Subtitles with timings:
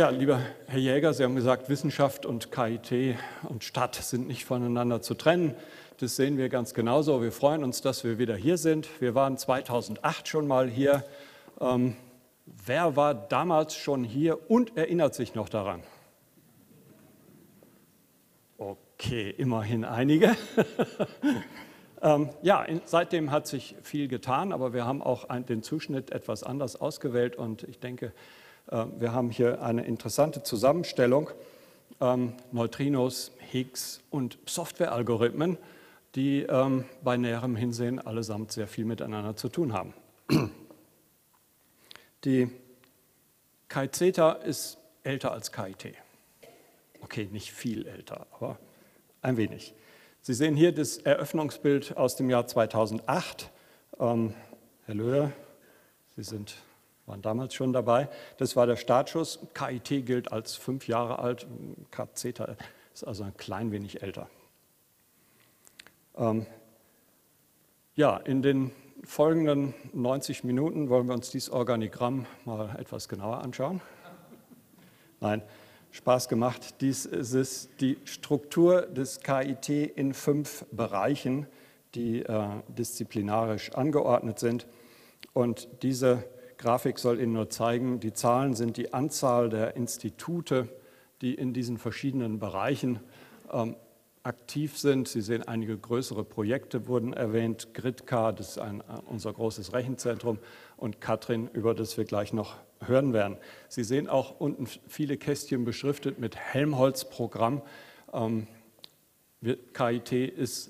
[0.00, 5.02] Ja, lieber Herr Jäger, Sie haben gesagt, Wissenschaft und KIT und Stadt sind nicht voneinander
[5.02, 5.54] zu trennen.
[5.98, 7.20] Das sehen wir ganz genauso.
[7.20, 8.88] Wir freuen uns, dass wir wieder hier sind.
[9.02, 11.04] Wir waren 2008 schon mal hier.
[11.60, 11.96] Ähm,
[12.46, 15.82] wer war damals schon hier und erinnert sich noch daran?
[18.56, 20.34] Okay, immerhin einige.
[22.00, 26.10] ähm, ja, in, seitdem hat sich viel getan, aber wir haben auch ein, den Zuschnitt
[26.10, 28.14] etwas anders ausgewählt und ich denke,
[28.66, 31.30] wir haben hier eine interessante Zusammenstellung.
[32.00, 35.58] Ähm, Neutrinos, Higgs und Softwarealgorithmen,
[36.14, 39.94] die ähm, bei näherem Hinsehen allesamt sehr viel miteinander zu tun haben.
[42.24, 42.50] Die
[43.68, 45.94] KI-Zeta ist älter als KIT.
[47.00, 48.58] Okay, nicht viel älter, aber
[49.22, 49.74] ein wenig.
[50.20, 53.50] Sie sehen hier das Eröffnungsbild aus dem Jahr 2008.
[53.98, 54.34] Ähm,
[54.84, 55.32] Herr Löhe,
[56.16, 56.56] Sie sind,
[57.10, 58.08] waren damals schon dabei.
[58.38, 59.40] Das war der Startschuss.
[59.52, 61.46] KIT gilt als fünf Jahre alt.
[61.90, 62.56] KZeta
[62.94, 64.28] ist also ein klein wenig älter.
[66.16, 66.46] Ähm,
[67.96, 68.70] ja, in den
[69.02, 73.80] folgenden 90 Minuten wollen wir uns dieses Organigramm mal etwas genauer anschauen.
[75.18, 75.42] Nein,
[75.90, 76.80] Spaß gemacht.
[76.80, 81.46] Dies ist die Struktur des KIT in fünf Bereichen,
[81.96, 84.68] die äh, disziplinarisch angeordnet sind.
[85.32, 86.24] Und diese
[86.60, 90.68] Grafik soll Ihnen nur zeigen, die Zahlen sind die Anzahl der Institute,
[91.22, 93.00] die in diesen verschiedenen Bereichen
[93.50, 93.76] ähm,
[94.24, 95.08] aktiv sind.
[95.08, 97.72] Sie sehen, einige größere Projekte wurden erwähnt.
[97.72, 100.38] GridCar, das ist ein, unser großes Rechenzentrum,
[100.76, 103.38] und Katrin, über das wir gleich noch hören werden.
[103.70, 107.62] Sie sehen auch unten viele Kästchen beschriftet mit Helmholtz-Programm.
[108.12, 108.46] Ähm,
[109.72, 110.68] KIT ist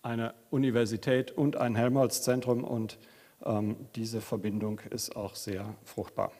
[0.00, 2.96] eine Universität und ein Helmholtz-Zentrum und
[3.94, 6.32] diese Verbindung ist auch sehr fruchtbar.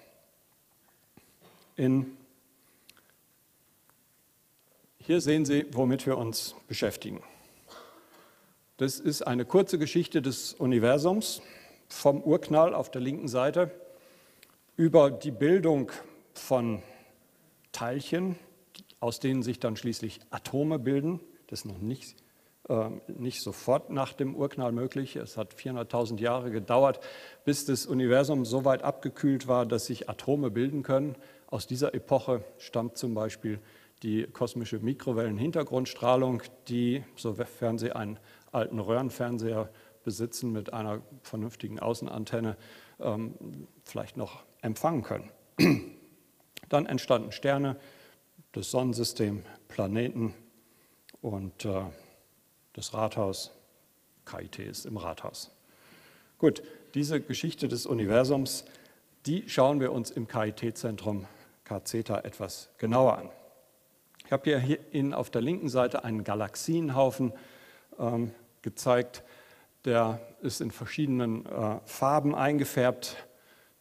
[1.76, 2.16] In
[4.98, 7.22] hier sehen Sie, womit wir uns beschäftigen.
[8.76, 11.42] Das ist eine kurze Geschichte des Universums
[11.88, 13.70] vom Urknall auf der linken Seite
[14.76, 15.92] über die Bildung
[16.34, 16.82] von
[17.70, 18.36] Teilchen,
[18.98, 21.20] aus denen sich dann schließlich Atome bilden.
[21.46, 22.16] Das ist noch nicht,
[23.06, 25.16] nicht sofort nach dem Urknall möglich.
[25.16, 27.00] Es hat 400.000 Jahre gedauert,
[27.44, 31.16] bis das Universum so weit abgekühlt war, dass sich Atome bilden können.
[31.46, 33.60] Aus dieser Epoche stammt zum Beispiel
[34.02, 38.18] die kosmische Mikrowellenhintergrundstrahlung, die, sofern Sie einen
[38.52, 39.70] alten Röhrenfernseher
[40.04, 42.56] besitzen mit einer vernünftigen Außenantenne,
[43.00, 43.34] ähm,
[43.84, 45.30] vielleicht noch empfangen können.
[46.68, 47.76] Dann entstanden Sterne,
[48.52, 50.34] das Sonnensystem, Planeten
[51.20, 51.82] und äh,
[52.76, 53.52] das Rathaus.
[54.26, 55.50] KIT ist im Rathaus.
[56.38, 56.62] Gut,
[56.94, 58.64] diese Geschichte des Universums,
[59.24, 61.26] die schauen wir uns im KIT-Zentrum
[61.64, 63.30] KZeta etwas genauer an.
[64.24, 67.32] Ich habe hier Ihnen auf der linken Seite einen Galaxienhaufen
[67.98, 68.32] ähm,
[68.62, 69.22] gezeigt.
[69.84, 73.16] Der ist in verschiedenen äh, Farben eingefärbt.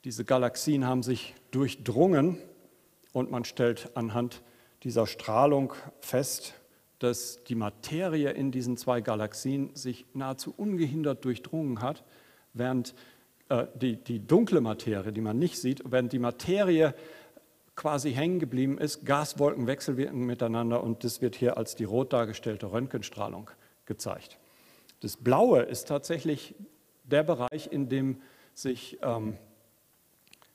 [0.04, 2.38] Diese Galaxien haben sich durchdrungen
[3.12, 4.42] und man stellt anhand
[4.84, 6.54] dieser Strahlung fest,
[7.00, 12.04] dass die Materie in diesen zwei Galaxien sich nahezu ungehindert durchdrungen hat,
[12.54, 12.96] während
[13.50, 16.96] äh, die, die dunkle Materie, die man nicht sieht, während die Materie
[17.76, 19.06] quasi hängen geblieben ist.
[19.06, 23.52] Gaswolken wechselwirken miteinander und das wird hier als die rot dargestellte Röntgenstrahlung
[23.86, 24.40] gezeigt.
[25.02, 26.56] Das Blaue ist tatsächlich
[27.04, 28.22] der Bereich, in dem
[28.54, 29.38] sich, ähm,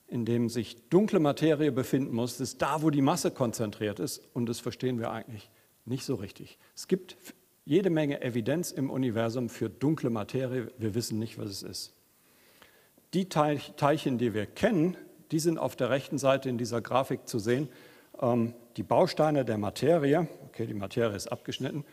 [0.07, 2.37] in dem sich dunkle Materie befinden muss.
[2.37, 5.49] Das ist da, wo die Masse konzentriert ist und das verstehen wir eigentlich
[5.85, 6.57] nicht so richtig.
[6.75, 7.17] Es gibt
[7.65, 10.71] jede Menge Evidenz im Universum für dunkle Materie.
[10.77, 11.93] Wir wissen nicht, was es ist.
[13.13, 14.97] Die Teilchen, die wir kennen,
[15.31, 17.69] die sind auf der rechten Seite in dieser Grafik zu sehen.
[18.21, 21.83] Ähm, die Bausteine der Materie, okay, die Materie ist abgeschnitten.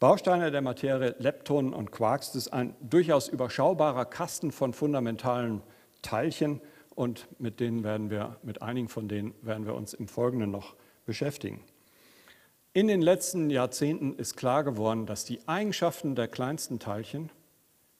[0.00, 5.62] Bausteine der Materie, Leptonen und Quarks, das ist ein durchaus überschaubarer Kasten von fundamentalen
[6.02, 6.60] Teilchen
[6.96, 10.74] und mit denen werden wir, mit einigen von denen werden wir uns im Folgenden noch
[11.06, 11.60] beschäftigen.
[12.74, 17.30] In den letzten Jahrzehnten ist klar geworden, dass die Eigenschaften der kleinsten Teilchen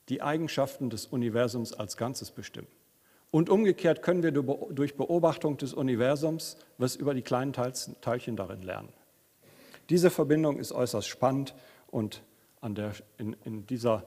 [0.09, 2.69] die Eigenschaften des Universums als Ganzes bestimmen.
[3.31, 8.89] Und umgekehrt können wir durch Beobachtung des Universums was über die kleinen Teilchen darin lernen.
[9.91, 11.55] Diese Verbindung ist äußerst spannend
[11.91, 12.23] und
[12.63, 14.05] der, in, in, dieser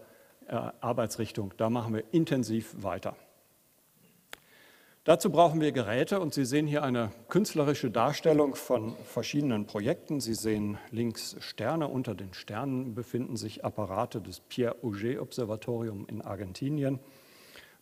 [0.48, 3.16] äh, Arbeitsrichtung, da machen wir intensiv weiter.
[5.06, 10.19] Dazu brauchen wir Geräte und Sie sehen hier eine künstlerische Darstellung von verschiedenen Projekten.
[10.19, 16.24] Sie sehen links Sterne, unter den Sternen befinden sich Apparate des Pierre Auger Observatorium in
[16.24, 17.00] Argentinien.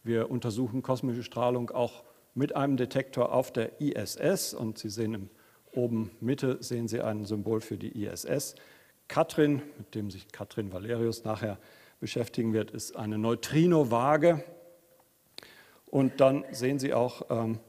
[0.04, 2.04] Wir untersuchen kosmische Strahlung auch
[2.34, 5.30] mit einem Detektor auf der ISS und Sie sehen im
[5.72, 8.56] oben Mitte sehen Sie ein Symbol für die ISS.
[9.08, 11.58] Katrin, mit dem sich Katrin Valerius nachher
[12.02, 14.44] beschäftigen wird, ist eine Neutrino-Waage.
[15.94, 17.60] Und dann sehen Sie auch ähm,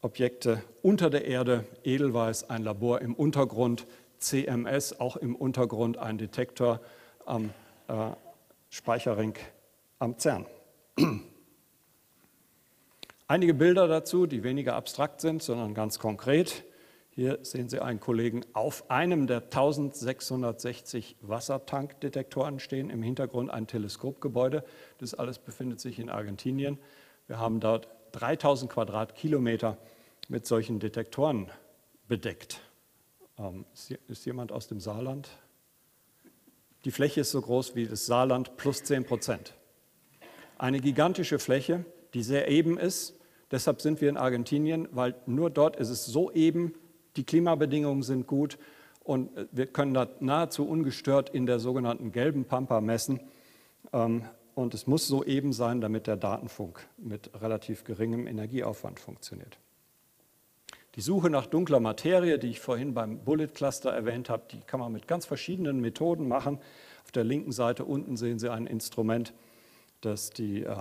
[0.00, 3.86] Objekte unter der Erde, Edelweiß, ein Labor im Untergrund,
[4.16, 6.80] CMS, auch im Untergrund ein Detektor
[7.26, 7.50] am
[7.88, 8.12] äh,
[8.70, 9.34] Speicherring
[9.98, 10.46] am CERN.
[13.28, 16.64] Einige Bilder dazu, die weniger abstrakt sind, sondern ganz konkret.
[17.10, 24.64] Hier sehen Sie einen Kollegen auf einem der 1660 Wassertankdetektoren stehen, im Hintergrund ein Teleskopgebäude.
[24.96, 26.78] Das alles befindet sich in Argentinien.
[27.26, 29.78] Wir haben dort 3000 Quadratkilometer
[30.28, 31.50] mit solchen Detektoren
[32.06, 32.60] bedeckt.
[33.38, 33.64] Ähm,
[34.08, 35.28] ist jemand aus dem Saarland?
[36.84, 39.54] Die Fläche ist so groß wie das Saarland plus 10 Prozent.
[40.56, 41.84] Eine gigantische Fläche,
[42.14, 43.18] die sehr eben ist.
[43.50, 46.74] Deshalb sind wir in Argentinien, weil nur dort ist es so eben,
[47.16, 48.58] die Klimabedingungen sind gut
[49.02, 53.20] und wir können da nahezu ungestört in der sogenannten gelben Pampa messen.
[53.92, 54.24] Ähm,
[54.56, 59.58] und es muss so eben sein, damit der Datenfunk mit relativ geringem Energieaufwand funktioniert.
[60.94, 64.80] Die Suche nach dunkler Materie, die ich vorhin beim Bullet Cluster erwähnt habe, die kann
[64.80, 66.58] man mit ganz verschiedenen Methoden machen.
[67.04, 69.34] Auf der linken Seite unten sehen Sie ein Instrument,
[70.00, 70.74] das die, äh,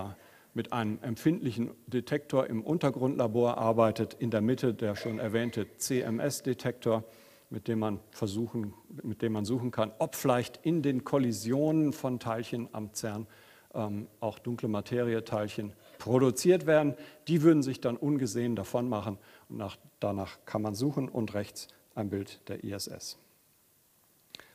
[0.54, 4.14] mit einem empfindlichen Detektor im Untergrundlabor arbeitet.
[4.14, 7.04] In der Mitte der schon erwähnte CMS-Detektor,
[7.50, 8.74] mit dem man versuchen,
[9.04, 13.28] mit dem man suchen kann, ob vielleicht in den Kollisionen von Teilchen am CERN
[13.76, 16.96] ähm, auch dunkle Materieteilchen produziert werden.
[17.28, 19.18] Die würden sich dann ungesehen davon machen
[19.50, 23.18] und nach, danach kann man suchen und rechts ein Bild der ISS.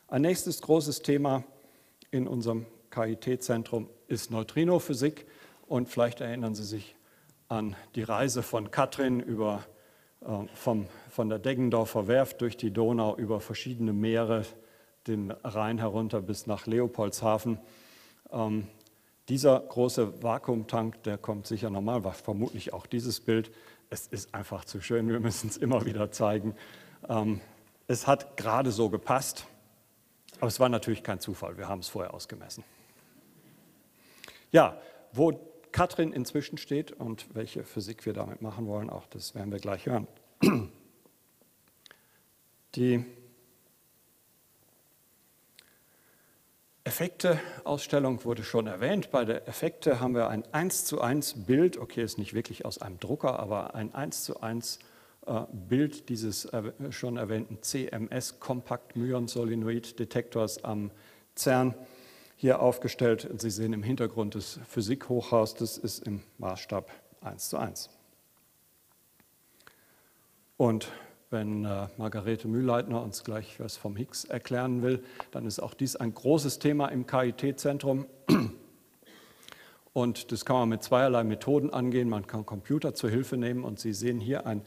[0.09, 1.45] Ein nächstes großes Thema
[2.11, 5.27] in unserem KIT-Zentrum ist Neutrinophysik
[5.69, 6.97] und vielleicht erinnern Sie sich
[7.49, 9.65] an die Reise von Katrin über,
[10.21, 14.45] äh, vom, von der Deggendorfer Werft durch die Donau über verschiedene Meere,
[15.07, 17.59] den Rhein herunter bis nach Leopoldshafen.
[18.33, 18.67] Ähm,
[19.29, 23.53] dieser große Vakuumtank, der kommt sicher nochmal, war vermutlich auch dieses Bild.
[23.89, 26.55] Es ist einfach zu schön, wir müssen es immer wieder zeigen.
[27.09, 27.41] Ähm,
[27.87, 29.47] es hat gerade so gepasst,
[30.39, 32.65] aber es war natürlich kein Zufall, wir haben es vorher ausgemessen.
[34.53, 34.81] Ja,
[35.13, 35.33] wo
[35.73, 39.87] Katrin inzwischen steht und welche Physik wir damit machen wollen, auch das werden wir gleich
[39.87, 40.09] hören.
[42.75, 43.05] Die
[46.91, 49.13] Effekte-Ausstellung wurde schon erwähnt.
[49.13, 52.83] Bei der Effekte haben wir ein 1 zu 1 Bild, okay, ist nicht wirklich aus
[52.83, 54.81] einem Drucker, aber ein 1 zu 1
[55.25, 56.49] äh, Bild dieses
[56.91, 60.91] schon erwähnten CMS, Compact Myon Solenoid Detektors am
[61.37, 61.77] CERN
[62.35, 63.31] hier aufgestellt.
[63.39, 66.91] Sie sehen im Hintergrund das Physikhochhaus, das ist im Maßstab
[67.21, 67.89] 1 zu 1.
[70.57, 70.91] Und
[71.31, 75.95] wenn äh, Margarete Mühlleitner uns gleich was vom Higgs erklären will, dann ist auch dies
[75.95, 78.07] ein großes Thema im KIT-Zentrum.
[79.93, 82.09] Und das kann man mit zweierlei Methoden angehen.
[82.09, 84.63] Man kann Computer zur Hilfe nehmen und Sie sehen hier eine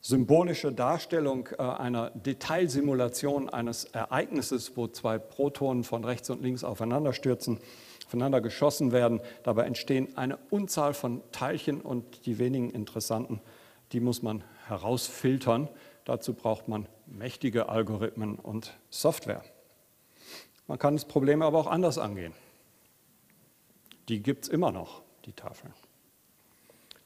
[0.00, 7.58] symbolische Darstellung äh, einer Detailsimulation eines Ereignisses, wo zwei Protonen von rechts und links aufeinanderstürzen,
[8.06, 9.20] aufeinander geschossen werden.
[9.44, 13.40] Dabei entstehen eine Unzahl von Teilchen und die wenigen interessanten,
[13.92, 15.68] die muss man herausfiltern.
[16.04, 19.42] Dazu braucht man mächtige Algorithmen und Software.
[20.66, 22.32] Man kann das Problem aber auch anders angehen.
[24.08, 25.72] Die gibt es immer noch, die Tafeln.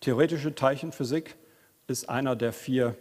[0.01, 1.37] Theoretische Teilchenphysik
[1.87, 2.97] ist einer der vier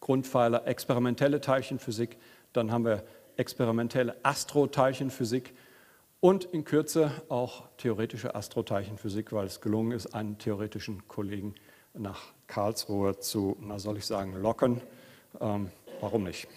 [0.00, 0.66] Grundpfeiler.
[0.66, 2.16] Experimentelle Teilchenphysik,
[2.52, 3.04] dann haben wir
[3.36, 5.54] experimentelle Astroteilchenphysik
[6.20, 11.54] und in Kürze auch theoretische Astroteilchenphysik, weil es gelungen ist, einen theoretischen Kollegen
[11.94, 14.80] nach Karlsruhe zu, na soll ich sagen, locken.
[15.40, 15.70] Ähm,
[16.00, 16.48] warum nicht?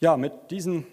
[0.00, 0.86] Ja, mit diesen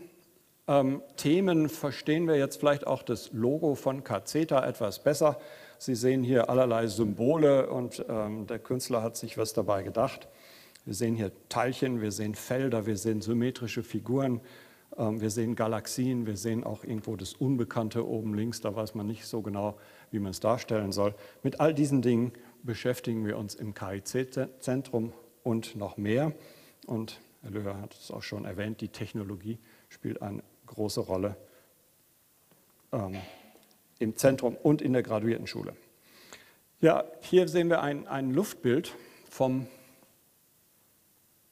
[0.67, 5.39] ähm, Themen verstehen wir jetzt vielleicht auch das Logo von Kazeta etwas besser.
[5.77, 10.27] Sie sehen hier allerlei Symbole und ähm, der Künstler hat sich was dabei gedacht.
[10.85, 14.41] Wir sehen hier Teilchen, wir sehen Felder, wir sehen symmetrische Figuren,
[14.97, 19.07] ähm, wir sehen Galaxien, wir sehen auch irgendwo das Unbekannte oben links, da weiß man
[19.07, 19.77] nicht so genau,
[20.11, 21.13] wie man es darstellen soll.
[21.43, 22.33] Mit all diesen Dingen
[22.67, 26.33] beschäftigen wir uns im KIC-Zentrum und noch mehr.
[26.85, 29.57] Und Herr Löhr hat es auch schon erwähnt, die Technologie
[29.89, 31.35] spielt eine große Rolle
[32.91, 33.15] ähm,
[33.97, 35.75] im Zentrum und in der Graduiertenschule.
[36.81, 38.93] Ja, hier sehen wir ein, ein Luftbild
[39.29, 39.65] vom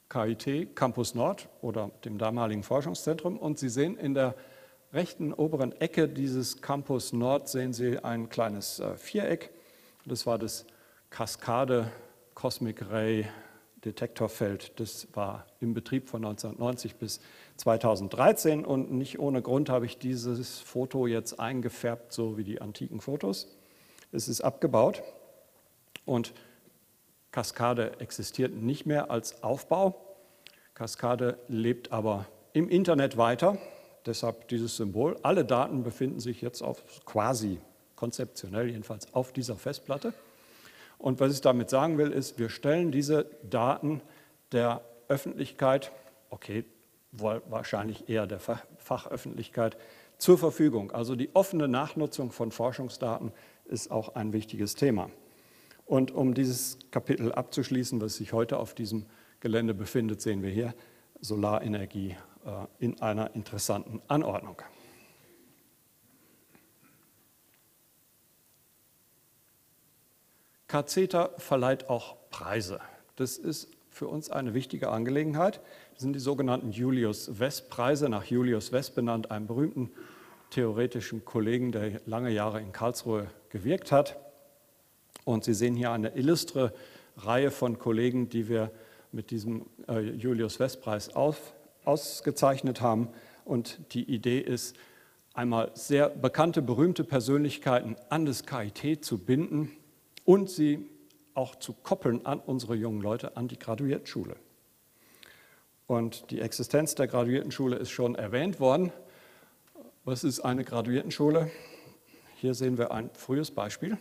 [0.09, 4.35] KIT Campus Nord oder dem damaligen Forschungszentrum und Sie sehen in der
[4.93, 9.49] rechten oberen Ecke dieses Campus Nord sehen Sie ein kleines äh, Viereck
[10.05, 10.65] Das war das
[11.09, 11.91] Kaskade
[12.33, 13.25] Cosmic Ray
[13.85, 14.79] Detektorfeld.
[14.79, 17.21] Das war im Betrieb von 1990 bis
[17.57, 22.99] 2013 und nicht ohne Grund habe ich dieses Foto jetzt eingefärbt, so wie die antiken
[22.99, 23.47] Fotos.
[24.11, 25.03] Es ist abgebaut
[26.05, 26.33] und
[27.31, 29.95] Kaskade existiert nicht mehr als Aufbau.
[30.73, 33.57] Kaskade lebt aber im Internet weiter,
[34.05, 35.17] deshalb dieses Symbol.
[35.21, 37.59] Alle Daten befinden sich jetzt auf quasi
[37.95, 40.13] konzeptionell jedenfalls auf dieser Festplatte.
[40.97, 44.01] Und was ich damit sagen will, ist, wir stellen diese Daten
[44.51, 45.91] der Öffentlichkeit,
[46.29, 46.65] okay,
[47.11, 49.77] wahrscheinlich eher der Fachöffentlichkeit,
[50.17, 50.91] zur Verfügung.
[50.91, 53.31] Also die offene Nachnutzung von Forschungsdaten
[53.65, 55.09] ist auch ein wichtiges Thema.
[55.85, 59.05] Und um dieses Kapitel abzuschließen, was sich heute auf diesem
[59.39, 60.73] Gelände befindet, sehen wir hier
[61.21, 62.49] Solarenergie äh,
[62.79, 64.61] in einer interessanten Anordnung.
[70.75, 72.81] KCETA verleiht auch Preise.
[73.15, 75.61] Das ist für uns eine wichtige Angelegenheit.
[75.93, 79.89] Das sind die sogenannten Julius-West-Preise, nach Julius West benannt, einem berühmten
[80.49, 84.17] theoretischen Kollegen, der lange Jahre in Karlsruhe gewirkt hat.
[85.23, 86.73] Und Sie sehen hier eine illustre
[87.15, 88.69] Reihe von Kollegen, die wir
[89.13, 91.11] mit diesem äh, Julius-West-Preis
[91.85, 93.07] ausgezeichnet haben.
[93.45, 94.75] Und die Idee ist,
[95.33, 99.71] einmal sehr bekannte, berühmte Persönlichkeiten an das KIT zu binden
[100.25, 100.89] und sie
[101.33, 104.35] auch zu koppeln an unsere jungen Leute, an die Graduiertenschule.
[105.87, 108.91] Und die Existenz der Graduiertenschule ist schon erwähnt worden.
[110.03, 111.51] Was ist eine Graduiertenschule?
[112.37, 113.97] Hier sehen wir ein frühes Beispiel.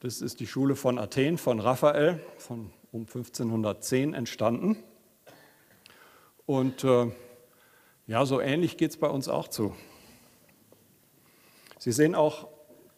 [0.00, 4.76] Das ist die Schule von Athen von Raphael, von um 1510 entstanden.
[6.46, 7.12] Und äh,
[8.06, 9.76] ja, so ähnlich geht es bei uns auch zu.
[11.78, 12.48] Sie sehen auch,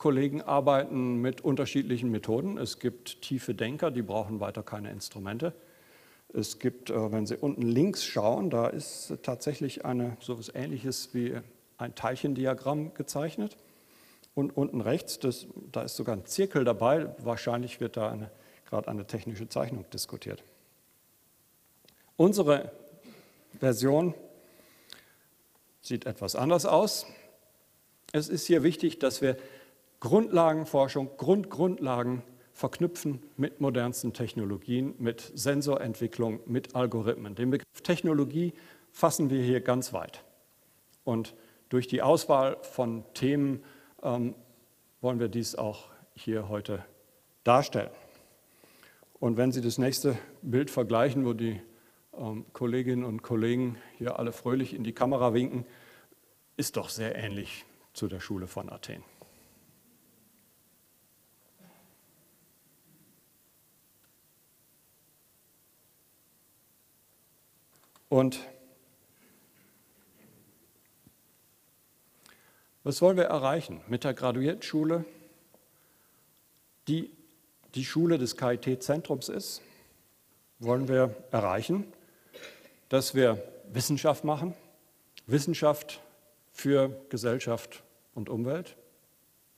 [0.02, 2.58] Kollegen arbeiten mit unterschiedlichen Methoden.
[2.58, 5.54] Es gibt tiefe Denker, die brauchen weiter keine Instrumente.
[6.34, 11.14] Es gibt, äh, wenn Sie unten links schauen, da ist tatsächlich eine, so etwas Ähnliches
[11.14, 11.36] wie
[11.78, 13.56] ein Teilchendiagramm gezeichnet.
[14.34, 17.14] Und unten rechts, das, da ist sogar ein Zirkel dabei.
[17.18, 18.28] Wahrscheinlich wird da
[18.68, 20.42] gerade eine technische Zeichnung diskutiert.
[22.16, 22.72] Unsere
[23.60, 24.14] Version
[25.80, 27.06] sieht etwas anders aus.
[28.10, 29.36] Es ist hier wichtig, dass wir
[30.02, 37.36] Grundlagenforschung, Grundgrundlagen verknüpfen mit modernsten Technologien, mit Sensorentwicklung, mit Algorithmen.
[37.36, 38.52] Den Begriff Technologie
[38.90, 40.24] fassen wir hier ganz weit.
[41.04, 41.36] Und
[41.68, 43.62] durch die Auswahl von Themen
[44.02, 44.34] ähm,
[45.00, 45.84] wollen wir dies auch
[46.16, 46.84] hier heute
[47.44, 47.90] darstellen.
[49.20, 51.60] Und wenn Sie das nächste Bild vergleichen, wo die
[52.18, 55.64] ähm, Kolleginnen und Kollegen hier alle fröhlich in die Kamera winken,
[56.56, 59.04] ist doch sehr ähnlich zu der Schule von Athen.
[68.12, 68.40] Und
[72.84, 75.06] Was wollen wir erreichen mit der Graduiertenschule,
[76.88, 77.10] die
[77.74, 79.62] die Schule des KIT-Zentrums ist?
[80.58, 81.90] Wollen wir erreichen,
[82.90, 83.42] dass wir
[83.72, 84.54] Wissenschaft machen,
[85.26, 86.02] Wissenschaft
[86.52, 87.82] für Gesellschaft
[88.14, 88.76] und Umwelt,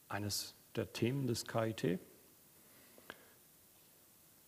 [0.09, 1.99] eines der Themen des KIT.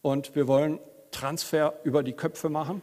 [0.00, 0.78] Und wir wollen
[1.10, 2.82] Transfer über die Köpfe machen.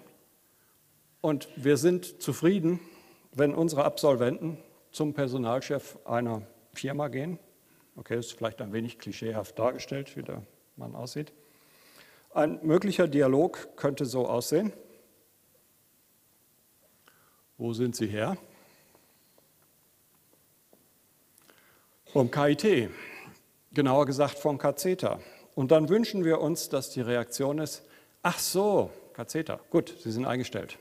[1.24, 2.82] Und wir sind zufrieden,
[3.32, 4.58] wenn unsere Absolventen
[4.92, 6.42] zum Personalchef einer
[6.74, 7.40] Firma gehen.
[7.96, 10.42] Okay, ist vielleicht ein wenig klischeehaft dargestellt, wie der
[10.76, 11.32] Mann aussieht.
[12.34, 14.74] Ein möglicher Dialog könnte so aussehen.
[17.58, 18.36] Wo sind Sie her?
[22.08, 22.90] Vom KIT,
[23.72, 25.22] genauer gesagt vom KCETA.
[25.56, 27.82] Und dann wünschen wir uns, dass die Reaktion ist,
[28.24, 30.78] ach so, KCETA, gut, Sie sind eingestellt.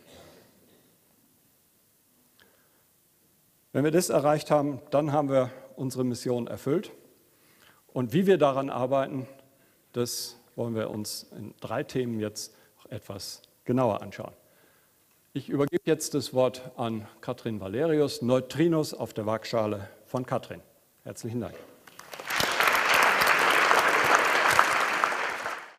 [3.72, 6.92] Wenn wir das erreicht haben, dann haben wir unsere Mission erfüllt.
[7.92, 9.26] Und wie wir daran arbeiten,
[9.92, 12.54] das wollen wir uns in drei Themen jetzt
[12.90, 14.34] etwas genauer anschauen.
[15.32, 20.60] Ich übergebe jetzt das Wort an Katrin Valerius, Neutrinos auf der Waagschale von Katrin.
[21.04, 21.54] Herzlichen Dank.